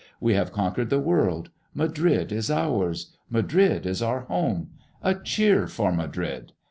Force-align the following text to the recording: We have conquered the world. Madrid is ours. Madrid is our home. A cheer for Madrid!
We 0.19 0.33
have 0.33 0.51
conquered 0.51 0.89
the 0.89 0.97
world. 0.99 1.51
Madrid 1.75 2.31
is 2.31 2.49
ours. 2.49 3.15
Madrid 3.29 3.85
is 3.85 4.01
our 4.01 4.21
home. 4.21 4.71
A 5.03 5.13
cheer 5.13 5.67
for 5.67 5.91
Madrid! 5.91 6.53